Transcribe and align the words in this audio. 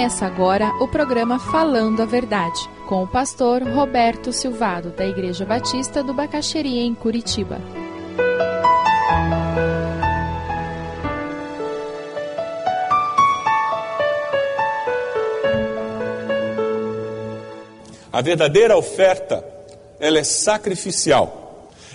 Começa 0.00 0.24
agora 0.24 0.68
o 0.80 0.88
programa 0.88 1.38
Falando 1.38 2.00
a 2.00 2.06
Verdade, 2.06 2.58
com 2.88 3.02
o 3.02 3.06
pastor 3.06 3.62
Roberto 3.62 4.32
Silvado, 4.32 4.88
da 4.88 5.06
Igreja 5.06 5.44
Batista 5.44 6.02
do 6.02 6.14
Bacaxeria, 6.14 6.80
em 6.80 6.94
Curitiba. 6.94 7.60
A 18.10 18.22
verdadeira 18.22 18.78
oferta, 18.78 19.44
ela 20.00 20.18
é 20.18 20.24
sacrificial 20.24 21.39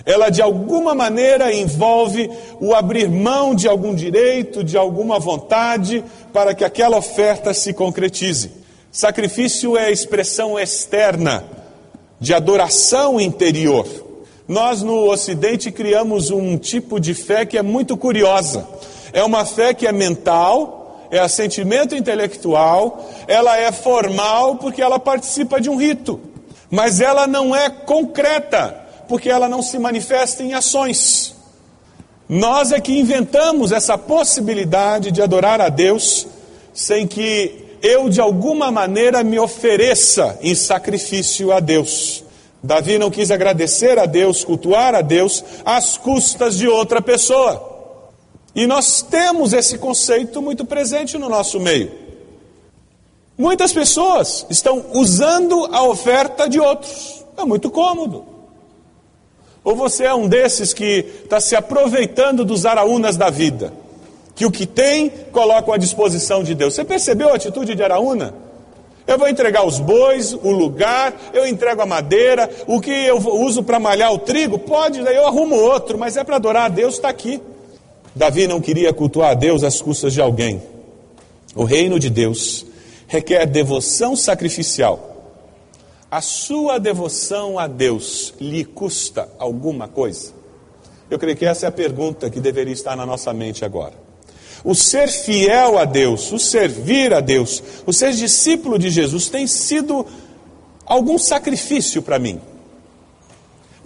ela 0.06 0.30
de 0.30 0.40
alguma 0.40 0.94
maneira 0.94 1.52
envolve 1.52 2.30
o 2.60 2.72
abrir 2.72 3.10
mão 3.10 3.56
de 3.56 3.66
algum 3.66 3.92
direito, 3.92 4.62
de 4.62 4.78
alguma 4.78 5.18
vontade, 5.18 6.04
para 6.32 6.54
que 6.54 6.64
aquela 6.64 6.96
oferta 6.96 7.52
se 7.52 7.74
concretize. 7.74 8.52
Sacrifício 8.92 9.76
é 9.76 9.86
a 9.86 9.90
expressão 9.90 10.56
externa 10.56 11.44
de 12.20 12.32
adoração 12.32 13.20
interior. 13.20 13.84
Nós 14.46 14.80
no 14.80 15.10
Ocidente 15.10 15.72
criamos 15.72 16.30
um 16.30 16.56
tipo 16.56 17.00
de 17.00 17.12
fé 17.12 17.44
que 17.44 17.58
é 17.58 17.62
muito 17.62 17.96
curiosa. 17.96 18.64
É 19.12 19.24
uma 19.24 19.44
fé 19.44 19.74
que 19.74 19.88
é 19.88 19.92
mental, 19.92 21.08
é 21.10 21.26
sentimento 21.26 21.96
intelectual, 21.96 23.04
ela 23.26 23.58
é 23.58 23.72
formal 23.72 24.54
porque 24.54 24.80
ela 24.80 25.00
participa 25.00 25.60
de 25.60 25.68
um 25.68 25.76
rito, 25.76 26.20
mas 26.70 27.00
ela 27.00 27.26
não 27.26 27.56
é 27.56 27.68
concreta 27.68 28.85
porque 29.08 29.28
ela 29.28 29.48
não 29.48 29.62
se 29.62 29.78
manifesta 29.78 30.42
em 30.42 30.54
ações. 30.54 31.34
Nós 32.28 32.72
é 32.72 32.80
que 32.80 32.98
inventamos 32.98 33.70
essa 33.70 33.96
possibilidade 33.96 35.12
de 35.12 35.22
adorar 35.22 35.60
a 35.60 35.68
Deus 35.68 36.26
sem 36.74 37.06
que 37.06 37.64
eu 37.80 38.08
de 38.08 38.20
alguma 38.20 38.70
maneira 38.70 39.22
me 39.22 39.38
ofereça 39.38 40.38
em 40.42 40.54
sacrifício 40.54 41.52
a 41.52 41.60
Deus. 41.60 42.24
Davi 42.62 42.98
não 42.98 43.10
quis 43.10 43.30
agradecer 43.30 43.98
a 43.98 44.06
Deus, 44.06 44.44
cultuar 44.44 44.94
a 44.94 45.00
Deus 45.00 45.44
às 45.64 45.96
custas 45.96 46.58
de 46.58 46.66
outra 46.66 47.00
pessoa. 47.00 47.74
E 48.54 48.66
nós 48.66 49.02
temos 49.02 49.52
esse 49.52 49.78
conceito 49.78 50.42
muito 50.42 50.64
presente 50.64 51.16
no 51.16 51.28
nosso 51.28 51.60
meio. 51.60 51.92
Muitas 53.38 53.72
pessoas 53.72 54.46
estão 54.48 54.86
usando 54.94 55.68
a 55.72 55.84
oferta 55.84 56.48
de 56.48 56.58
outros. 56.58 57.24
É 57.36 57.44
muito 57.44 57.70
cômodo. 57.70 58.35
Ou 59.66 59.74
você 59.74 60.04
é 60.04 60.14
um 60.14 60.28
desses 60.28 60.72
que 60.72 61.04
está 61.24 61.40
se 61.40 61.56
aproveitando 61.56 62.44
dos 62.44 62.64
araúnas 62.64 63.16
da 63.16 63.30
vida, 63.30 63.72
que 64.32 64.46
o 64.46 64.50
que 64.50 64.64
tem 64.64 65.10
colocam 65.32 65.74
à 65.74 65.76
disposição 65.76 66.44
de 66.44 66.54
Deus. 66.54 66.72
Você 66.72 66.84
percebeu 66.84 67.30
a 67.30 67.34
atitude 67.34 67.74
de 67.74 67.82
Araúna? 67.82 68.32
Eu 69.08 69.18
vou 69.18 69.28
entregar 69.28 69.66
os 69.66 69.80
bois, 69.80 70.34
o 70.34 70.52
lugar, 70.52 71.12
eu 71.34 71.44
entrego 71.44 71.82
a 71.82 71.86
madeira, 71.86 72.48
o 72.68 72.80
que 72.80 72.92
eu 72.92 73.16
uso 73.18 73.60
para 73.64 73.80
malhar 73.80 74.12
o 74.12 74.18
trigo, 74.18 74.56
pode, 74.56 75.02
daí 75.02 75.16
eu 75.16 75.26
arrumo 75.26 75.56
outro, 75.56 75.98
mas 75.98 76.16
é 76.16 76.22
para 76.22 76.36
adorar 76.36 76.66
a 76.66 76.68
Deus, 76.68 76.94
está 76.94 77.08
aqui. 77.08 77.42
Davi 78.14 78.46
não 78.46 78.60
queria 78.60 78.92
cultuar 78.92 79.32
a 79.32 79.34
Deus 79.34 79.64
às 79.64 79.82
custas 79.82 80.12
de 80.12 80.20
alguém. 80.20 80.62
O 81.56 81.64
reino 81.64 81.98
de 81.98 82.08
Deus 82.08 82.64
requer 83.08 83.44
devoção 83.46 84.14
sacrificial 84.14 85.15
a 86.10 86.20
sua 86.20 86.78
devoção 86.78 87.58
a 87.58 87.66
Deus 87.66 88.34
lhe 88.40 88.64
custa 88.64 89.28
alguma 89.38 89.88
coisa? 89.88 90.32
Eu 91.10 91.18
creio 91.18 91.36
que 91.36 91.46
essa 91.46 91.66
é 91.66 91.68
a 91.68 91.72
pergunta 91.72 92.30
que 92.30 92.40
deveria 92.40 92.72
estar 92.72 92.96
na 92.96 93.06
nossa 93.06 93.32
mente 93.32 93.64
agora. 93.64 93.94
O 94.64 94.74
ser 94.74 95.08
fiel 95.08 95.78
a 95.78 95.84
Deus, 95.84 96.32
o 96.32 96.38
servir 96.38 97.12
a 97.14 97.20
Deus, 97.20 97.62
o 97.86 97.92
ser 97.92 98.12
discípulo 98.12 98.78
de 98.78 98.90
Jesus 98.90 99.28
tem 99.28 99.46
sido 99.46 100.04
algum 100.84 101.18
sacrifício 101.18 102.02
para 102.02 102.18
mim. 102.18 102.40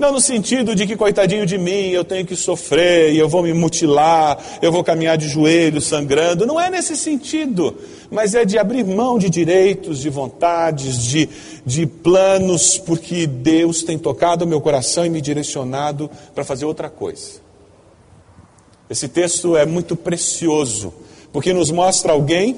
Não 0.00 0.12
no 0.12 0.20
sentido 0.20 0.74
de 0.74 0.86
que, 0.86 0.96
coitadinho 0.96 1.44
de 1.44 1.58
mim, 1.58 1.90
eu 1.90 2.02
tenho 2.02 2.24
que 2.24 2.34
sofrer 2.34 3.12
e 3.12 3.18
eu 3.18 3.28
vou 3.28 3.42
me 3.42 3.52
mutilar, 3.52 4.38
eu 4.62 4.72
vou 4.72 4.82
caminhar 4.82 5.18
de 5.18 5.28
joelhos 5.28 5.84
sangrando. 5.84 6.46
Não 6.46 6.58
é 6.58 6.70
nesse 6.70 6.96
sentido, 6.96 7.76
mas 8.10 8.34
é 8.34 8.46
de 8.46 8.58
abrir 8.58 8.82
mão 8.82 9.18
de 9.18 9.28
direitos, 9.28 10.00
de 10.00 10.08
vontades, 10.08 11.04
de, 11.04 11.28
de 11.66 11.84
planos, 11.84 12.78
porque 12.78 13.26
Deus 13.26 13.82
tem 13.82 13.98
tocado 13.98 14.46
o 14.46 14.48
meu 14.48 14.58
coração 14.58 15.04
e 15.04 15.10
me 15.10 15.20
direcionado 15.20 16.10
para 16.34 16.44
fazer 16.44 16.64
outra 16.64 16.88
coisa. 16.88 17.32
Esse 18.88 19.06
texto 19.06 19.54
é 19.54 19.66
muito 19.66 19.94
precioso, 19.94 20.94
porque 21.30 21.52
nos 21.52 21.70
mostra 21.70 22.12
alguém 22.12 22.56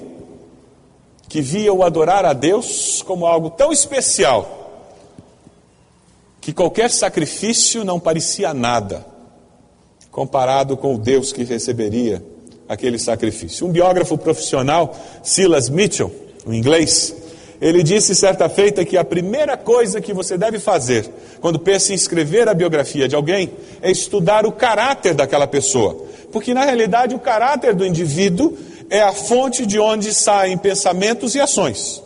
que 1.28 1.40
via 1.40 1.72
o 1.72 1.82
adorar 1.82 2.24
a 2.24 2.34
Deus 2.34 3.02
como 3.04 3.26
algo 3.26 3.50
tão 3.50 3.72
especial 3.72 4.61
que 6.42 6.52
qualquer 6.52 6.90
sacrifício 6.90 7.84
não 7.84 8.00
parecia 8.00 8.52
nada 8.52 9.06
comparado 10.10 10.76
com 10.76 10.96
o 10.96 10.98
Deus 10.98 11.32
que 11.32 11.44
receberia 11.44 12.22
aquele 12.68 12.98
sacrifício. 12.98 13.66
Um 13.66 13.70
biógrafo 13.70 14.18
profissional, 14.18 14.94
Silas 15.22 15.70
Mitchell, 15.70 16.12
o 16.44 16.52
inglês, 16.52 17.14
ele 17.60 17.84
disse 17.84 18.12
certa 18.14 18.48
feita 18.48 18.84
que 18.84 18.96
a 18.98 19.04
primeira 19.04 19.56
coisa 19.56 20.00
que 20.00 20.12
você 20.12 20.36
deve 20.36 20.58
fazer 20.58 21.08
quando 21.40 21.60
pensa 21.60 21.92
em 21.92 21.94
escrever 21.94 22.48
a 22.48 22.54
biografia 22.54 23.06
de 23.06 23.14
alguém 23.14 23.52
é 23.80 23.90
estudar 23.90 24.44
o 24.44 24.50
caráter 24.50 25.14
daquela 25.14 25.46
pessoa. 25.46 26.06
Porque 26.32 26.52
na 26.52 26.64
realidade 26.64 27.14
o 27.14 27.20
caráter 27.20 27.72
do 27.72 27.86
indivíduo 27.86 28.58
é 28.90 29.00
a 29.00 29.12
fonte 29.12 29.64
de 29.64 29.78
onde 29.78 30.12
saem 30.12 30.58
pensamentos 30.58 31.36
e 31.36 31.40
ações. 31.40 32.02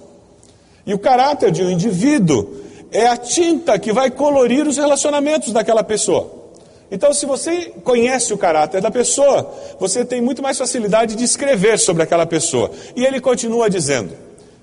E 0.87 0.93
o 0.93 0.99
caráter 0.99 1.51
de 1.51 1.65
um 1.65 1.71
indivíduo 1.71 2.56
é 2.91 3.07
a 3.07 3.17
tinta 3.17 3.79
que 3.79 3.93
vai 3.93 4.11
colorir 4.11 4.67
os 4.67 4.77
relacionamentos 4.77 5.53
daquela 5.53 5.83
pessoa. 5.83 6.47
Então, 6.91 7.13
se 7.13 7.27
você 7.27 7.73
conhece 7.83 8.33
o 8.33 8.39
caráter 8.39 8.81
da 8.81 8.91
pessoa, 8.91 9.53
você 9.79 10.05
tem 10.05 10.21
muito 10.21 10.43
mais 10.43 10.57
facilidade 10.57 11.17
de 11.17 11.25
escrever 11.25 11.79
sobre 11.79 12.03
aquela 12.03 12.25
pessoa. 12.27 12.71
E 12.95 13.05
ele 13.05 13.21
continua 13.21 13.69
dizendo: 13.69 14.13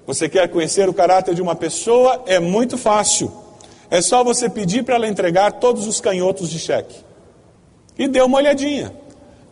você 0.07 0.29
quer 0.29 0.47
conhecer 0.47 0.87
o 0.87 0.93
caráter 0.93 1.35
de 1.35 1.41
uma 1.41 1.55
pessoa? 1.55 2.23
É 2.25 2.39
muito 2.39 2.77
fácil. 2.77 3.31
É 3.91 4.01
só 4.01 4.23
você 4.23 4.49
pedir 4.49 4.83
para 4.83 4.95
ela 4.95 5.07
entregar 5.07 5.51
todos 5.53 5.85
os 5.85 5.99
canhotos 5.99 6.49
de 6.49 6.59
cheque. 6.59 6.95
E 7.97 8.07
dê 8.07 8.21
uma 8.21 8.37
olhadinha. 8.37 8.93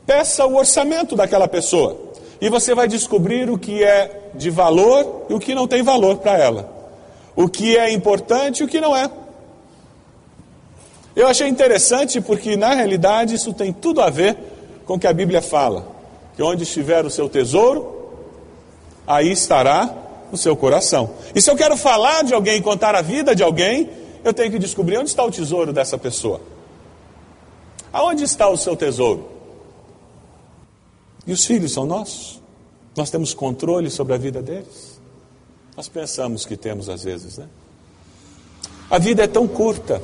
Peça 0.05 0.45
o 0.45 0.55
orçamento 0.55 1.15
daquela 1.15 1.47
pessoa. 1.47 2.11
E 2.39 2.49
você 2.49 2.73
vai 2.73 2.87
descobrir 2.87 3.49
o 3.49 3.57
que 3.57 3.83
é 3.83 4.29
de 4.33 4.49
valor 4.49 5.25
e 5.29 5.33
o 5.33 5.39
que 5.39 5.53
não 5.53 5.67
tem 5.67 5.83
valor 5.83 6.17
para 6.17 6.39
ela 6.39 6.80
o 7.35 7.47
que 7.47 7.77
é 7.77 7.91
importante 7.91 8.61
e 8.61 8.63
o 8.63 8.67
que 8.67 8.81
não 8.81 8.95
é. 8.95 9.09
Eu 11.15 11.27
achei 11.27 11.47
interessante 11.47 12.21
porque, 12.21 12.55
na 12.55 12.73
realidade, 12.73 13.35
isso 13.35 13.53
tem 13.53 13.73
tudo 13.73 14.01
a 14.01 14.09
ver 14.09 14.37
com 14.85 14.95
o 14.95 14.99
que 14.99 15.07
a 15.07 15.13
Bíblia 15.13 15.41
fala: 15.41 15.87
que 16.35 16.41
onde 16.41 16.63
estiver 16.63 17.05
o 17.05 17.09
seu 17.09 17.27
tesouro, 17.27 18.09
aí 19.05 19.31
estará 19.31 19.93
o 20.31 20.37
seu 20.37 20.55
coração. 20.55 21.11
E 21.35 21.41
se 21.41 21.51
eu 21.51 21.55
quero 21.55 21.75
falar 21.75 22.23
de 22.23 22.33
alguém, 22.33 22.61
contar 22.61 22.95
a 22.95 23.01
vida 23.01 23.35
de 23.35 23.43
alguém, 23.43 23.89
eu 24.23 24.33
tenho 24.33 24.51
que 24.51 24.59
descobrir 24.59 24.97
onde 24.97 25.09
está 25.09 25.23
o 25.23 25.31
tesouro 25.31 25.73
dessa 25.73 25.97
pessoa. 25.97 26.39
Aonde 27.91 28.23
está 28.23 28.47
o 28.47 28.57
seu 28.57 28.75
tesouro? 28.75 29.29
E 31.27 31.33
os 31.33 31.45
filhos 31.45 31.73
são 31.73 31.85
nossos? 31.85 32.41
Nós 32.95 33.09
temos 33.09 33.33
controle 33.33 33.89
sobre 33.89 34.13
a 34.13 34.17
vida 34.17 34.41
deles? 34.41 35.00
Nós 35.81 35.89
pensamos 35.89 36.45
que 36.45 36.55
temos 36.55 36.87
às 36.89 37.03
vezes, 37.03 37.39
né? 37.39 37.47
A 38.87 38.99
vida 38.99 39.23
é 39.23 39.27
tão 39.27 39.47
curta 39.47 39.99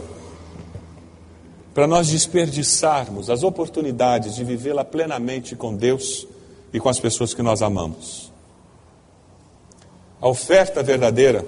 para 1.72 1.86
nós 1.86 2.08
desperdiçarmos 2.08 3.30
as 3.30 3.44
oportunidades 3.44 4.34
de 4.36 4.44
vivê-la 4.44 4.84
plenamente 4.84 5.56
com 5.56 5.76
Deus 5.76 6.26
e 6.74 6.80
com 6.80 6.90
as 6.90 7.00
pessoas 7.00 7.36
que 7.36 7.44
nós 7.44 7.62
amamos. 7.62 8.34
A 10.20 10.28
oferta 10.28 10.82
verdadeira, 10.82 11.46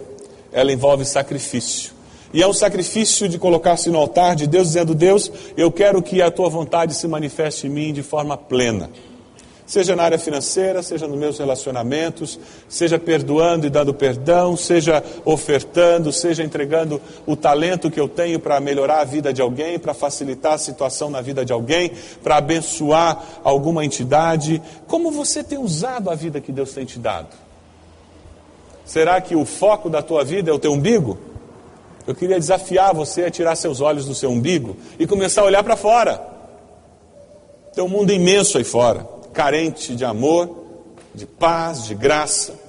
ela 0.51 0.71
envolve 0.71 1.05
sacrifício. 1.05 1.91
E 2.31 2.43
é 2.43 2.47
um 2.47 2.53
sacrifício 2.53 3.27
de 3.27 3.39
colocar-se 3.39 3.89
no 3.89 3.97
altar 3.97 4.35
de 4.35 4.45
Deus, 4.45 4.67
dizendo: 4.67 4.93
Deus, 4.93 5.31
eu 5.57 5.71
quero 5.71 6.03
que 6.03 6.21
a 6.21 6.29
tua 6.29 6.49
vontade 6.49 6.93
se 6.93 7.07
manifeste 7.07 7.65
em 7.65 7.71
mim 7.71 7.91
de 7.91 8.03
forma 8.03 8.37
plena 8.37 8.91
seja 9.69 9.95
na 9.95 10.01
área 10.01 10.17
financeira, 10.17 10.81
seja 10.81 11.07
nos 11.07 11.17
meus 11.17 11.37
relacionamentos, 11.37 12.39
seja 12.67 12.97
perdoando 12.97 13.67
e 13.67 13.69
dando 13.69 13.93
perdão, 13.93 14.57
seja 14.57 15.03
ofertando, 15.23 16.11
seja 16.11 16.43
entregando 16.43 16.99
o 17.23 17.35
talento 17.35 17.91
que 17.91 17.99
eu 17.99 18.09
tenho 18.09 18.39
para 18.39 18.59
melhorar 18.59 19.01
a 19.01 19.03
vida 19.03 19.31
de 19.31 19.43
alguém, 19.43 19.77
para 19.77 19.93
facilitar 19.93 20.53
a 20.53 20.57
situação 20.57 21.11
na 21.11 21.21
vida 21.21 21.45
de 21.45 21.53
alguém, 21.53 21.91
para 22.23 22.37
abençoar 22.37 23.23
alguma 23.43 23.85
entidade. 23.85 24.59
Como 24.87 25.11
você 25.11 25.43
tem 25.43 25.59
usado 25.59 26.09
a 26.09 26.15
vida 26.15 26.41
que 26.41 26.51
Deus 26.51 26.73
tem 26.73 26.83
te 26.83 26.97
dado? 26.97 27.37
Será 28.83 29.21
que 29.21 29.35
o 29.35 29.45
foco 29.45 29.87
da 29.87 30.01
tua 30.01 30.23
vida 30.23 30.49
é 30.49 30.53
o 30.53 30.57
teu 30.57 30.73
umbigo? 30.73 31.15
Eu 32.07 32.15
queria 32.15 32.39
desafiar 32.39 32.91
você 32.95 33.25
a 33.25 33.29
tirar 33.29 33.55
seus 33.55 33.81
olhos 33.81 34.07
do 34.07 34.15
seu 34.15 34.31
umbigo 34.31 34.75
e 34.97 35.05
começar 35.05 35.41
a 35.41 35.45
olhar 35.45 35.63
para 35.63 35.75
fora. 35.75 36.19
Tem 37.71 37.83
um 37.83 37.87
mundo 37.87 38.11
imenso 38.11 38.57
aí 38.57 38.63
fora 38.63 39.18
carente 39.39 39.95
de 39.95 40.03
amor, 40.03 40.49
de 41.15 41.25
paz, 41.25 41.85
de 41.85 41.95
graça. 41.95 42.59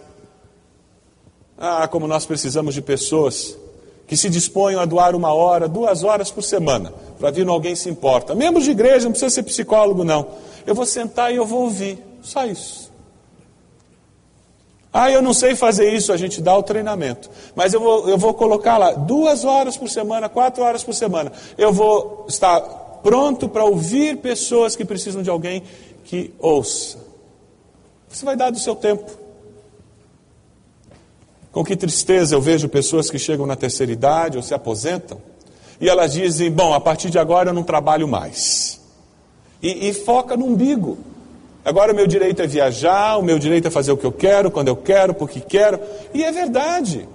Ah, 1.59 1.89
como 1.89 2.07
nós 2.07 2.25
precisamos 2.25 2.75
de 2.75 2.81
pessoas 2.81 3.59
que 4.07 4.17
se 4.17 4.31
disponham 4.31 4.81
a 4.81 4.85
doar 4.85 5.17
uma 5.17 5.33
hora, 5.35 5.67
duas 5.67 6.05
horas 6.05 6.31
por 6.31 6.43
semana, 6.43 6.93
para 7.19 7.33
vir 7.33 7.49
Alguém 7.49 7.75
Se 7.75 7.91
Importa. 7.91 8.37
Membros 8.37 8.67
de 8.67 8.71
igreja, 8.71 9.07
não 9.07 9.11
precisa 9.11 9.31
ser 9.31 9.43
psicólogo, 9.43 10.05
não. 10.05 10.29
Eu 10.65 10.73
vou 10.73 10.87
sentar 10.87 11.33
e 11.33 11.37
eu 11.37 11.45
vou 11.45 11.63
ouvir. 11.63 11.99
Só 12.23 12.47
isso. 12.47 12.93
Ah, 14.93 15.11
eu 15.11 15.21
não 15.21 15.35
sei 15.35 15.57
fazer 15.57 15.93
isso, 15.93 16.13
a 16.13 16.17
gente 16.17 16.41
dá 16.41 16.57
o 16.57 16.63
treinamento. 16.63 17.29
Mas 17.57 17.75
eu 17.75 17.81
vou, 17.81 18.09
eu 18.09 18.17
vou 18.17 18.33
colocar 18.33 18.79
lá 18.79 18.93
duas 18.93 19.45
horas 19.45 19.77
por 19.77 19.91
semana, 19.91 20.29
quatro 20.29 20.63
horas 20.63 20.85
por 20.85 20.95
semana. 20.95 21.33
Eu 21.59 21.73
vou 21.73 22.27
estar 22.29 22.61
pronto 23.03 23.49
para 23.49 23.65
ouvir 23.65 24.19
pessoas 24.19 24.77
que 24.77 24.85
precisam 24.85 25.21
de 25.21 25.31
alguém 25.31 25.65
que 26.05 26.35
ouça. 26.39 26.99
Você 28.09 28.25
vai 28.25 28.37
dar 28.37 28.51
do 28.51 28.59
seu 28.59 28.75
tempo. 28.75 29.11
Com 31.53 31.65
que 31.65 31.77
tristeza 31.77 32.35
eu 32.35 32.41
vejo 32.41 32.69
pessoas 32.69 33.11
que 33.11 33.19
chegam 33.19 33.47
na 33.47 33.57
terceira 33.57 33.93
idade 33.93 34.37
ou 34.37 34.43
se 34.43 34.55
aposentam 34.55 35.21
e 35.81 35.89
elas 35.89 36.13
dizem: 36.13 36.51
Bom, 36.51 36.75
a 36.75 36.81
partir 36.81 37.11
de 37.11 37.19
agora 37.19 37.51
eu 37.51 37.55
não 37.55 37.63
trabalho 37.63 38.07
mais. 38.07 38.81
E, 39.63 39.89
e 39.89 39.95
foca 39.95 40.37
no 40.37 40.47
umbigo. 40.47 40.99
Agora 41.65 41.93
o 41.93 41.97
meu 41.97 42.07
direito 42.07 42.41
é 42.43 42.47
viajar, 42.47 43.19
o 43.19 43.23
meu 43.23 43.39
direito 43.39 43.69
é 43.69 43.71
fazer 43.71 43.93
o 43.93 43.97
que 43.97 44.07
eu 44.07 44.13
quero, 44.13 44.51
quando 44.51 44.69
eu 44.69 44.77
quero, 44.77 45.15
porque 45.15 45.41
quero. 45.41 45.81
E 46.13 46.23
é 46.23 46.31
verdade. 46.31 47.09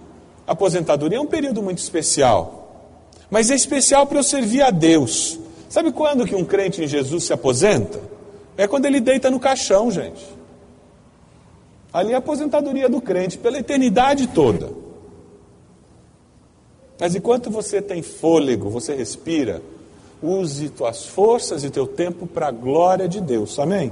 A 0.47 0.51
aposentadoria 0.51 1.17
é 1.17 1.21
um 1.21 1.25
período 1.25 1.61
muito 1.61 1.79
especial. 1.79 2.91
Mas 3.29 3.49
é 3.49 3.55
especial 3.55 4.05
para 4.05 4.19
eu 4.19 4.23
servir 4.23 4.61
a 4.61 4.69
Deus. 4.69 5.39
Sabe 5.67 5.91
quando 5.91 6.25
que 6.25 6.35
um 6.35 6.45
crente 6.45 6.83
em 6.83 6.87
Jesus 6.87 7.23
se 7.25 7.33
aposenta? 7.33 7.99
É 8.57 8.67
quando 8.67 8.85
ele 8.85 8.99
deita 8.99 9.29
no 9.29 9.39
caixão, 9.39 9.91
gente. 9.91 10.25
Ali 11.91 12.11
é 12.11 12.15
a 12.15 12.19
aposentadoria 12.19 12.89
do 12.89 13.01
crente 13.01 13.37
pela 13.37 13.57
eternidade 13.57 14.27
toda. 14.27 14.69
Mas 16.99 17.15
enquanto 17.15 17.49
você 17.49 17.81
tem 17.81 18.01
fôlego, 18.01 18.69
você 18.69 18.95
respira, 18.95 19.61
use 20.21 20.69
tuas 20.69 21.05
forças 21.05 21.63
e 21.63 21.69
teu 21.69 21.85
tempo 21.85 22.25
para 22.25 22.47
a 22.47 22.51
glória 22.51 23.07
de 23.07 23.19
Deus. 23.19 23.59
Amém? 23.59 23.91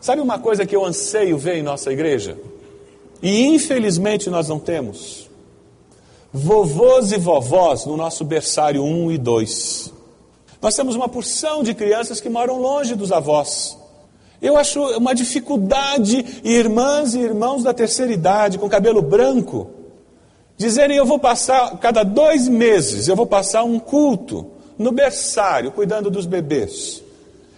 Sabe 0.00 0.20
uma 0.20 0.38
coisa 0.38 0.66
que 0.66 0.74
eu 0.74 0.84
anseio 0.84 1.38
ver 1.38 1.56
em 1.56 1.62
nossa 1.62 1.92
igreja? 1.92 2.36
E 3.22 3.46
infelizmente 3.46 4.28
nós 4.28 4.48
não 4.48 4.58
temos. 4.58 5.30
Vovôs 6.32 7.12
e 7.12 7.18
vovós 7.18 7.84
no 7.86 7.96
nosso 7.96 8.24
berçário 8.24 8.82
1 8.82 9.12
e 9.12 9.18
2. 9.18 9.91
Nós 10.62 10.76
temos 10.76 10.94
uma 10.94 11.08
porção 11.08 11.64
de 11.64 11.74
crianças 11.74 12.20
que 12.20 12.28
moram 12.28 12.60
longe 12.60 12.94
dos 12.94 13.10
avós. 13.10 13.76
Eu 14.40 14.56
acho 14.56 14.80
uma 14.96 15.12
dificuldade 15.12 16.24
irmãs 16.44 17.14
e 17.14 17.18
irmãos 17.18 17.64
da 17.64 17.74
terceira 17.74 18.12
idade, 18.12 18.58
com 18.58 18.68
cabelo 18.68 19.02
branco, 19.02 19.70
dizerem: 20.56 20.96
Eu 20.96 21.04
vou 21.04 21.18
passar, 21.18 21.76
cada 21.78 22.04
dois 22.04 22.46
meses, 22.46 23.08
eu 23.08 23.16
vou 23.16 23.26
passar 23.26 23.64
um 23.64 23.80
culto 23.80 24.46
no 24.78 24.92
berçário, 24.92 25.72
cuidando 25.72 26.08
dos 26.08 26.26
bebês. 26.26 27.02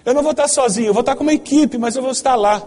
Eu 0.03 0.15
não 0.15 0.23
vou 0.23 0.33
estar 0.33 0.49
sozinho, 0.49 0.89
eu 0.89 0.95
vou 0.95 1.01
estar 1.01 1.15
com 1.15 1.23
uma 1.23 1.35
equipe, 1.35 1.77
mas 1.77 1.97
eu 1.97 2.03
vou 2.03 2.11
estar 2.13 2.37
lá. 2.37 2.63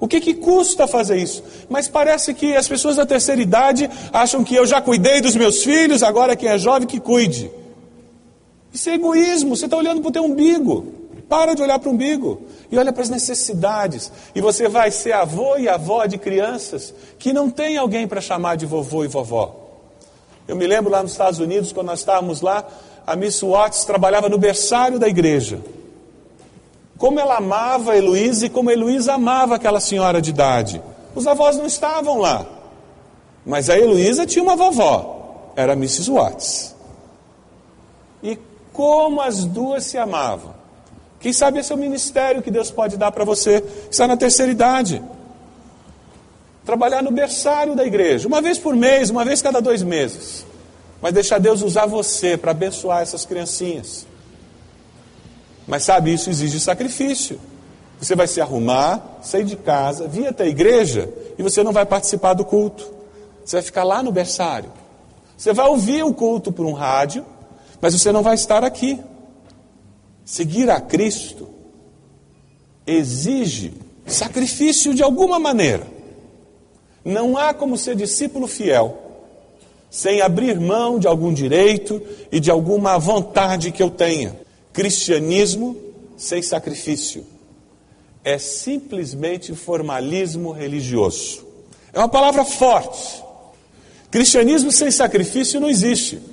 O 0.00 0.08
que, 0.08 0.20
que 0.20 0.34
custa 0.34 0.86
fazer 0.86 1.18
isso? 1.18 1.44
Mas 1.68 1.86
parece 1.86 2.32
que 2.32 2.56
as 2.56 2.66
pessoas 2.66 2.96
da 2.96 3.04
terceira 3.04 3.40
idade 3.40 3.88
acham 4.10 4.42
que 4.42 4.54
eu 4.54 4.66
já 4.66 4.80
cuidei 4.80 5.20
dos 5.20 5.36
meus 5.36 5.62
filhos, 5.62 6.02
agora 6.02 6.34
quem 6.34 6.48
é 6.48 6.58
jovem 6.58 6.88
que 6.88 6.98
cuide. 6.98 7.50
Isso 8.72 8.88
é 8.88 8.94
egoísmo, 8.94 9.54
você 9.56 9.66
está 9.66 9.76
olhando 9.76 10.00
para 10.00 10.08
o 10.08 10.12
teu 10.12 10.24
umbigo. 10.24 10.86
Para 11.28 11.54
de 11.54 11.62
olhar 11.62 11.78
para 11.78 11.88
o 11.88 11.92
umbigo 11.92 12.42
e 12.70 12.78
olha 12.78 12.92
para 12.92 13.02
as 13.02 13.08
necessidades. 13.08 14.12
E 14.34 14.40
você 14.40 14.68
vai 14.68 14.90
ser 14.90 15.12
avô 15.12 15.56
e 15.56 15.68
avó 15.68 16.04
de 16.06 16.18
crianças 16.18 16.94
que 17.18 17.32
não 17.32 17.50
tem 17.50 17.76
alguém 17.76 18.06
para 18.08 18.20
chamar 18.20 18.56
de 18.56 18.66
vovô 18.66 19.04
e 19.04 19.08
vovó. 19.08 19.56
Eu 20.46 20.56
me 20.56 20.66
lembro 20.66 20.90
lá 20.90 21.02
nos 21.02 21.12
Estados 21.12 21.38
Unidos, 21.38 21.72
quando 21.72 21.86
nós 21.86 22.00
estávamos 22.00 22.40
lá, 22.40 22.66
a 23.06 23.16
Miss 23.16 23.40
Watts 23.40 23.84
trabalhava 23.84 24.28
no 24.28 24.38
berçário 24.38 24.98
da 24.98 25.08
igreja. 25.08 25.60
Como 26.98 27.18
ela 27.18 27.36
amava 27.36 27.92
a 27.92 27.96
Heloísa 27.96 28.46
e 28.46 28.50
como 28.50 28.70
a 28.70 28.72
Heloísa 28.72 29.14
amava 29.14 29.54
aquela 29.54 29.80
senhora 29.80 30.20
de 30.20 30.30
idade. 30.30 30.82
Os 31.14 31.26
avós 31.26 31.56
não 31.56 31.66
estavam 31.66 32.18
lá. 32.18 32.46
Mas 33.44 33.68
a 33.68 33.78
Heloísa 33.78 34.26
tinha 34.26 34.42
uma 34.42 34.56
vovó, 34.56 35.50
era 35.56 35.72
a 35.72 35.76
Mrs. 35.76 36.10
Watts. 36.10 36.76
E 38.22 38.38
como 38.72 39.20
as 39.20 39.44
duas 39.44 39.84
se 39.84 39.98
amavam. 39.98 40.54
Quem 41.20 41.32
sabe 41.32 41.60
esse 41.60 41.70
é 41.70 41.74
o 41.74 41.78
ministério 41.78 42.42
que 42.42 42.50
Deus 42.50 42.70
pode 42.70 42.96
dar 42.96 43.12
para 43.12 43.24
você 43.24 43.60
que 43.60 43.92
está 43.92 44.06
na 44.06 44.16
terceira 44.16 44.50
idade. 44.50 45.02
Trabalhar 46.64 47.02
no 47.02 47.10
berçário 47.10 47.76
da 47.76 47.84
igreja, 47.84 48.26
uma 48.26 48.40
vez 48.40 48.58
por 48.58 48.74
mês, 48.74 49.10
uma 49.10 49.24
vez 49.24 49.40
cada 49.40 49.60
dois 49.60 49.82
meses. 49.82 50.44
Mas 51.00 51.12
deixar 51.12 51.38
Deus 51.38 51.62
usar 51.62 51.86
você 51.86 52.36
para 52.36 52.52
abençoar 52.52 53.02
essas 53.02 53.24
criancinhas. 53.24 54.06
Mas 55.66 55.84
sabe, 55.84 56.12
isso 56.12 56.30
exige 56.30 56.58
sacrifício. 56.60 57.40
Você 58.00 58.16
vai 58.16 58.26
se 58.26 58.40
arrumar, 58.40 59.20
sair 59.22 59.44
de 59.44 59.56
casa, 59.56 60.08
vir 60.08 60.26
até 60.26 60.44
a 60.44 60.48
igreja 60.48 61.08
e 61.38 61.42
você 61.42 61.62
não 61.62 61.72
vai 61.72 61.86
participar 61.86 62.34
do 62.34 62.44
culto. 62.44 62.84
Você 63.44 63.56
vai 63.56 63.62
ficar 63.62 63.84
lá 63.84 64.02
no 64.02 64.10
berçário. 64.10 64.72
Você 65.36 65.52
vai 65.52 65.68
ouvir 65.68 66.04
o 66.04 66.12
culto 66.12 66.50
por 66.52 66.66
um 66.66 66.72
rádio, 66.72 67.24
mas 67.82 67.92
você 67.92 68.12
não 68.12 68.22
vai 68.22 68.36
estar 68.36 68.62
aqui. 68.62 69.00
Seguir 70.24 70.70
a 70.70 70.80
Cristo 70.80 71.48
exige 72.86 73.74
sacrifício 74.06 74.94
de 74.94 75.02
alguma 75.02 75.40
maneira. 75.40 75.84
Não 77.04 77.36
há 77.36 77.52
como 77.52 77.76
ser 77.76 77.96
discípulo 77.96 78.46
fiel 78.46 78.98
sem 79.90 80.22
abrir 80.22 80.58
mão 80.58 80.98
de 80.98 81.08
algum 81.08 81.34
direito 81.34 82.00
e 82.30 82.38
de 82.38 82.50
alguma 82.50 82.96
vontade 82.98 83.72
que 83.72 83.82
eu 83.82 83.90
tenha. 83.90 84.40
Cristianismo 84.72 85.76
sem 86.16 86.40
sacrifício 86.40 87.26
é 88.24 88.38
simplesmente 88.38 89.54
formalismo 89.56 90.52
religioso. 90.52 91.44
É 91.92 91.98
uma 91.98 92.08
palavra 92.08 92.44
forte. 92.44 93.22
Cristianismo 94.08 94.70
sem 94.70 94.90
sacrifício 94.90 95.60
não 95.60 95.68
existe. 95.68 96.31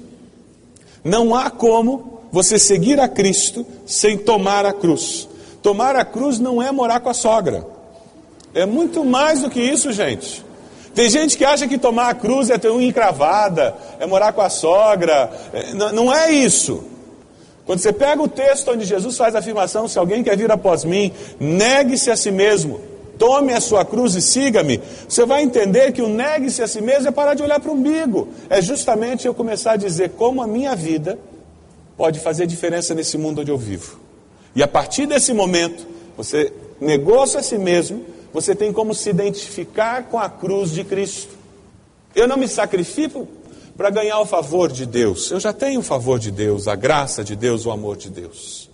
Não 1.03 1.35
há 1.35 1.49
como 1.49 2.19
você 2.31 2.59
seguir 2.59 2.99
a 2.99 3.07
Cristo 3.07 3.65
sem 3.85 4.17
tomar 4.17 4.65
a 4.65 4.73
cruz. 4.73 5.27
Tomar 5.61 5.95
a 5.95 6.05
cruz 6.05 6.39
não 6.39 6.61
é 6.61 6.71
morar 6.71 6.99
com 6.99 7.09
a 7.09 7.13
sogra. 7.13 7.65
É 8.53 8.65
muito 8.65 9.03
mais 9.03 9.41
do 9.41 9.49
que 9.49 9.59
isso, 9.59 9.91
gente. 9.91 10.45
Tem 10.95 11.09
gente 11.09 11.37
que 11.37 11.45
acha 11.45 11.67
que 11.67 11.77
tomar 11.77 12.09
a 12.09 12.13
cruz 12.13 12.49
é 12.49 12.57
ter 12.57 12.69
unha 12.69 12.87
encravada, 12.87 13.75
é 13.99 14.05
morar 14.05 14.33
com 14.33 14.41
a 14.41 14.49
sogra. 14.49 15.31
É, 15.53 15.73
não 15.73 16.13
é 16.13 16.31
isso. 16.31 16.83
Quando 17.65 17.79
você 17.79 17.93
pega 17.93 18.21
o 18.21 18.27
texto 18.27 18.71
onde 18.71 18.83
Jesus 18.85 19.15
faz 19.15 19.35
a 19.35 19.39
afirmação: 19.39 19.87
se 19.87 19.99
alguém 19.99 20.23
quer 20.23 20.35
vir 20.35 20.51
após 20.51 20.83
mim, 20.83 21.13
negue-se 21.39 22.09
a 22.09 22.17
si 22.17 22.31
mesmo, 22.31 22.81
tome 23.19 23.53
a 23.53 23.59
sua 23.59 23.83
cruz 23.83 24.15
e 24.15 24.21
siga-me. 24.21 24.81
Você 25.07 25.25
vai 25.25 25.43
entender 25.43 25.91
que 25.91 26.01
o 26.01 26.07
negue-se 26.07 26.63
a 26.63 26.67
si 26.67 26.81
mesmo 26.81 27.09
é 27.09 27.11
parar 27.11 27.35
de 27.35 27.43
olhar 27.43 27.59
para 27.59 27.69
o 27.69 27.75
umbigo. 27.75 28.29
É 28.49 28.61
justamente 28.61 29.27
eu 29.27 29.33
começar 29.35 29.73
a 29.73 29.77
dizer 29.77 30.11
como 30.11 30.41
a 30.41 30.47
minha 30.47 30.73
vida 30.75 31.19
pode 31.97 32.19
fazer 32.19 32.47
diferença 32.47 32.95
nesse 32.95 33.17
mundo 33.17 33.41
onde 33.41 33.51
eu 33.51 33.57
vivo. 33.57 33.99
E 34.55 34.63
a 34.63 34.67
partir 34.67 35.05
desse 35.05 35.33
momento, 35.33 35.85
você 36.15 36.51
negou-se 36.79 37.37
a 37.37 37.43
si 37.43 37.57
mesmo, 37.57 38.05
você 38.33 38.55
tem 38.55 38.71
como 38.71 38.95
se 38.95 39.09
identificar 39.09 40.03
com 40.03 40.17
a 40.17 40.29
cruz 40.29 40.71
de 40.71 40.85
Cristo. 40.85 41.37
Eu 42.15 42.27
não 42.27 42.37
me 42.37 42.47
sacrifico 42.47 43.27
para 43.75 43.89
ganhar 43.89 44.19
o 44.19 44.25
favor 44.25 44.71
de 44.71 44.85
Deus. 44.85 45.29
Eu 45.29 45.39
já 45.39 45.51
tenho 45.51 45.81
o 45.81 45.83
favor 45.83 46.17
de 46.17 46.31
Deus, 46.31 46.67
a 46.67 46.75
graça 46.75 47.23
de 47.23 47.35
Deus, 47.35 47.65
o 47.65 47.71
amor 47.71 47.97
de 47.97 48.09
Deus. 48.09 48.69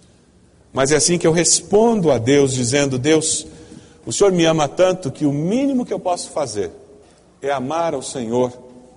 Mas 0.72 0.92
é 0.92 0.98
assim 0.98 1.18
que 1.18 1.26
eu 1.26 1.32
respondo 1.32 2.12
a 2.12 2.18
Deus, 2.18 2.54
dizendo: 2.54 3.00
Deus, 3.00 3.48
o 4.06 4.14
Senhor 4.14 4.32
me 4.32 4.46
ama 4.46 4.68
tanto 4.68 5.12
que 5.12 5.26
o 5.26 5.32
mínimo 5.32 5.86
que 5.86 5.94
eu 5.94 6.00
posso 6.00 6.30
fazer 6.30 6.72
é 7.42 7.52
amar 7.52 7.94
ao 7.94 8.02
Senhor 8.02 8.52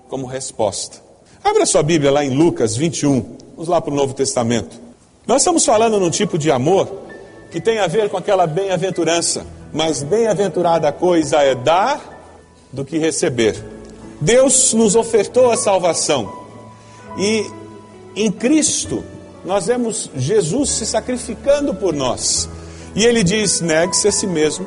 como 0.08 0.26
resposta. 0.26 0.98
Abra 1.42 1.64
sua 1.64 1.82
Bíblia 1.82 2.10
lá 2.10 2.24
em 2.24 2.30
Lucas 2.30 2.76
21. 2.76 3.36
Vamos 3.52 3.68
lá 3.68 3.80
para 3.80 3.92
o 3.92 3.96
Novo 3.96 4.12
Testamento. 4.12 4.78
Nós 5.26 5.42
estamos 5.42 5.64
falando 5.64 5.98
num 5.98 6.10
tipo 6.10 6.36
de 6.38 6.50
amor 6.50 6.88
que 7.50 7.60
tem 7.60 7.78
a 7.78 7.86
ver 7.86 8.10
com 8.10 8.16
aquela 8.16 8.46
bem-aventurança. 8.46 9.46
Mas 9.72 10.02
bem-aventurada 10.02 10.90
coisa 10.92 11.38
é 11.42 11.54
dar 11.54 12.18
do 12.72 12.84
que 12.84 12.98
receber. 12.98 13.62
Deus 14.20 14.72
nos 14.74 14.96
ofertou 14.96 15.50
a 15.50 15.56
salvação. 15.56 16.32
E 17.16 17.46
em 18.16 18.30
Cristo 18.30 19.04
nós 19.44 19.66
vemos 19.66 20.10
Jesus 20.16 20.70
se 20.70 20.86
sacrificando 20.86 21.74
por 21.74 21.94
nós. 21.94 22.48
E 22.94 23.04
ele 23.04 23.22
diz: 23.22 23.60
negue-se 23.60 24.08
a 24.08 24.12
si 24.12 24.26
mesmo, 24.26 24.66